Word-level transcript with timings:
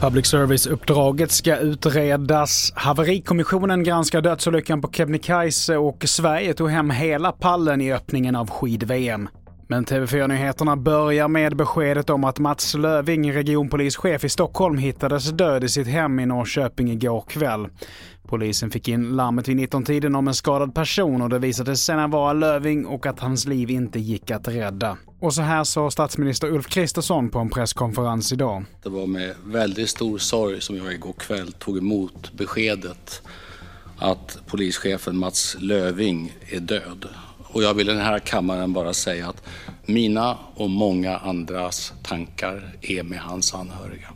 Public 0.00 0.26
service-uppdraget 0.26 1.30
ska 1.30 1.56
utredas. 1.56 2.72
Haverikommissionen 2.76 3.84
granskar 3.84 4.20
dödsolyckan 4.20 4.80
på 4.80 4.90
Kebnekaise 4.92 5.76
och 5.76 6.04
Sverige 6.06 6.54
tog 6.54 6.70
hem 6.70 6.90
hela 6.90 7.32
pallen 7.32 7.80
i 7.80 7.92
öppningen 7.92 8.36
av 8.36 8.50
skid-VM. 8.50 9.28
Men 9.70 9.84
TV4-nyheterna 9.84 10.76
börjar 10.76 11.28
med 11.28 11.56
beskedet 11.56 12.10
om 12.10 12.24
att 12.24 12.38
Mats 12.38 12.74
Löving, 12.74 13.32
regionpolischef 13.32 14.24
i 14.24 14.28
Stockholm, 14.28 14.78
hittades 14.78 15.30
död 15.30 15.64
i 15.64 15.68
sitt 15.68 15.86
hem 15.86 16.20
i 16.20 16.26
Norrköping 16.26 16.90
igår 16.90 17.24
kväll. 17.28 17.68
Polisen 18.28 18.70
fick 18.70 18.88
in 18.88 19.16
larmet 19.16 19.48
vid 19.48 19.56
19-tiden 19.56 20.14
om 20.14 20.28
en 20.28 20.34
skadad 20.34 20.74
person 20.74 21.22
och 21.22 21.28
det 21.28 21.38
visade 21.38 21.76
sig 21.76 21.84
sedan 21.84 22.10
vara 22.10 22.32
Löving 22.32 22.86
och 22.86 23.06
att 23.06 23.20
hans 23.20 23.46
liv 23.46 23.70
inte 23.70 24.00
gick 24.00 24.30
att 24.30 24.48
rädda. 24.48 24.96
Och 25.20 25.34
så 25.34 25.42
här 25.42 25.64
sa 25.64 25.90
statsminister 25.90 26.48
Ulf 26.48 26.66
Kristersson 26.66 27.30
på 27.30 27.38
en 27.38 27.50
presskonferens 27.50 28.32
idag. 28.32 28.64
Det 28.82 28.88
var 28.88 29.06
med 29.06 29.34
väldigt 29.44 29.90
stor 29.90 30.18
sorg 30.18 30.60
som 30.60 30.76
jag 30.76 30.92
igår 30.92 31.12
kväll 31.12 31.52
tog 31.52 31.78
emot 31.78 32.32
beskedet 32.32 33.22
att 33.98 34.38
polischefen 34.46 35.16
Mats 35.16 35.56
Löving 35.60 36.32
är 36.48 36.60
död. 36.60 37.08
Och 37.52 37.62
jag 37.62 37.74
vill 37.74 37.90
i 37.90 37.92
den 37.92 38.02
här 38.02 38.18
kammaren 38.18 38.72
bara 38.72 38.92
säga 38.92 39.28
att 39.28 39.42
mina 39.86 40.36
och 40.54 40.70
många 40.70 41.16
andras 41.16 41.92
tankar 42.02 42.62
är 42.80 43.02
med 43.02 43.18
hans 43.18 43.54
anhöriga. 43.54 44.08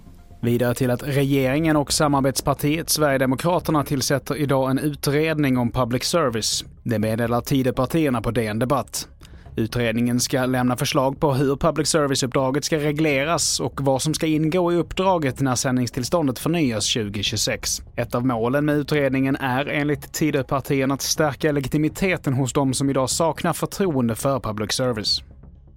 Vidare 0.45 0.75
till 0.75 0.91
att 0.91 1.03
regeringen 1.03 1.77
och 1.77 1.93
samarbetspartiet 1.93 2.91
Sverigedemokraterna 2.91 3.85
tillsätter 3.85 4.37
idag 4.37 4.71
en 4.71 4.79
utredning 4.79 5.59
om 5.59 5.71
public 5.71 6.05
service. 6.05 6.65
Det 6.83 6.99
meddelar 6.99 7.41
Tidöpartierna 7.41 8.23
på 8.23 8.31
DN 8.31 8.59
Debatt. 8.59 9.09
Utredningen 9.57 10.21
ska 10.21 10.47
lämna 10.47 10.77
förslag 10.77 11.21
på 11.21 11.35
hur 11.35 11.57
public 11.57 11.89
service-uppdraget 11.89 12.65
ska 12.65 12.79
regleras 12.79 13.61
och 13.61 13.81
vad 13.81 14.03
som 14.03 14.15
ska 14.15 14.27
ingå 14.27 14.73
i 14.73 14.77
uppdraget 14.77 15.41
när 15.41 15.55
sändningstillståndet 15.55 16.39
förnyas 16.39 16.93
2026. 16.95 17.83
Ett 17.97 18.15
av 18.15 18.27
målen 18.27 18.65
med 18.65 18.77
utredningen 18.77 19.37
är 19.37 19.67
enligt 19.67 20.13
Tidöpartierna 20.13 20.95
att 20.95 21.03
stärka 21.03 21.53
legitimiteten 21.53 22.35
hos 22.35 22.53
de 22.53 22.75
som 22.75 22.91
idag 22.91 23.11
saknar 23.11 23.53
förtroende 23.53 24.15
för 24.15 24.41
public 24.41 24.73
service. 24.73 25.23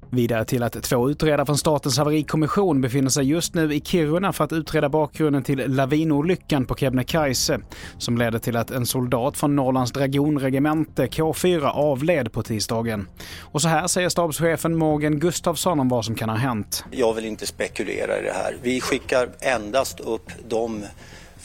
Vidare 0.10 0.46
till 0.46 0.64
att 0.64 0.84
två 0.84 1.10
utredare 1.10 1.46
från 1.46 1.58
Statens 1.58 1.98
haverikommission 1.98 2.82
befinner 2.82 3.10
sig 3.10 3.26
just 3.26 3.54
nu 3.54 3.74
i 3.74 3.82
Kiruna 3.82 4.34
för 4.34 4.44
att 4.44 4.54
utreda 4.54 4.90
bakgrunden 4.90 5.44
till 5.44 5.76
lavinolyckan 5.76 6.66
på 6.66 6.76
Kebnekaise 6.76 7.60
som 7.98 8.18
ledde 8.18 8.40
till 8.40 8.58
att 8.58 8.72
en 8.72 8.86
soldat 8.86 9.38
från 9.38 9.56
Norrlands 9.56 9.92
dragonregemente 9.92 11.06
K4 11.06 11.66
avled 11.66 12.32
på 12.32 12.44
tisdagen. 12.44 13.08
Och 13.42 13.62
så 13.62 13.68
här 13.68 13.88
säger 13.88 14.10
stabschefen 14.10 14.78
Morgan 14.78 15.20
Gustafsson 15.20 15.80
om 15.80 15.90
vad 15.90 16.06
som 16.06 16.16
kan 16.16 16.30
ha 16.30 16.38
hänt. 16.38 16.86
Jag 16.92 17.14
vill 17.14 17.26
inte 17.26 17.48
spekulera 17.48 18.20
i 18.20 18.22
det 18.22 18.34
här. 18.34 18.58
Vi 18.62 18.82
skickar 18.82 19.30
endast 19.40 20.00
upp 20.00 20.32
de 20.48 20.84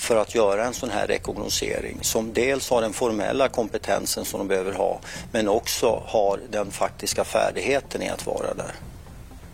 för 0.02 0.16
att 0.16 0.34
göra 0.34 0.64
en 0.64 0.74
sån 0.74 0.90
här 0.90 1.06
rekognosering 1.06 1.98
som 2.00 2.32
dels 2.32 2.70
har 2.70 2.80
den 2.82 2.92
formella 2.92 3.48
kompetensen 3.48 4.24
som 4.24 4.38
de 4.38 4.48
behöver 4.48 4.72
ha 4.72 5.00
men 5.32 5.48
också 5.48 6.02
har 6.06 6.40
den 6.50 6.70
faktiska 6.70 7.24
färdigheten 7.24 8.02
i 8.02 8.08
att 8.08 8.26
vara 8.26 8.54
där. 8.54 8.72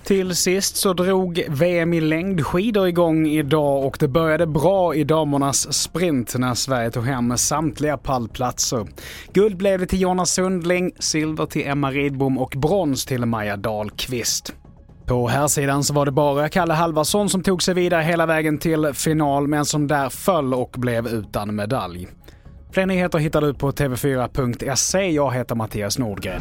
Till 0.09 0.37
sist 0.37 0.77
så 0.77 0.93
drog 0.93 1.45
VM 1.49 1.93
i 1.93 2.01
längdskidor 2.01 2.89
igång 2.89 3.27
idag 3.27 3.85
och 3.85 3.97
det 4.01 4.09
började 4.09 4.47
bra 4.47 4.95
i 4.95 5.05
damernas 5.05 5.73
sprint 5.73 6.35
när 6.39 6.55
Sverige 6.55 6.91
tog 6.91 7.07
hem 7.07 7.39
samtliga 7.39 7.97
pallplatser. 7.97 8.87
Guld 9.33 9.57
blev 9.57 9.81
det 9.81 9.87
till 9.87 10.01
Jonas 10.01 10.31
Sundling, 10.31 10.93
silver 10.99 11.47
till 11.47 11.67
Emma 11.67 11.91
Ridbom 11.91 12.39
och 12.39 12.55
brons 12.57 13.07
till 13.07 13.27
Maja 13.27 13.57
Dahlqvist. 13.57 14.55
På 15.09 15.29
här 15.29 15.49
sidan 15.49 15.85
så 15.85 15.95
var 15.95 16.07
det 16.07 16.13
bara 16.13 16.49
Kalle 16.49 16.75
Halvarsson 16.75 17.31
som 17.31 17.43
tog 17.43 17.63
sig 17.63 17.75
vidare 17.75 18.03
hela 18.03 18.27
vägen 18.27 18.59
till 18.59 18.93
final 18.95 19.49
men 19.49 19.65
som 19.67 19.87
där 19.87 20.11
föll 20.11 20.55
och 20.55 20.71
blev 20.79 21.07
utan 21.07 21.55
medalj. 21.55 22.09
Fler 22.73 22.87
nyheter 22.87 23.19
hittar 23.19 23.41
du 23.41 23.55
på 23.55 23.71
tv4.se. 23.71 25.11
Jag 25.11 25.35
heter 25.35 25.55
Mattias 25.55 25.99
Nordgren. 25.99 26.41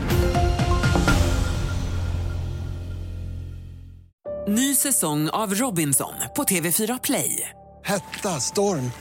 Ny 4.48 4.76
säsong 4.76 5.30
av 5.30 5.54
Robinson 5.54 6.14
på 6.36 6.44
TV4 6.44 7.00
Play. 7.04 7.50
Hetta, 7.84 8.30
storm, 8.30 8.92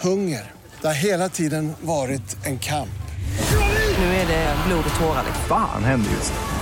hunger. 0.00 0.50
Det 0.80 0.86
har 0.86 1.04
hela 1.04 1.28
tiden 1.28 1.72
varit 1.80 2.46
en 2.46 2.58
kamp. 2.58 2.88
Nu 3.98 4.04
är 4.04 4.26
det 4.26 4.56
blod 4.66 4.84
och 4.94 5.00
tårar. 5.00 5.24
Fan 5.48 5.84
händer 5.84 6.10
just 6.10 6.32
nu. 6.32 6.61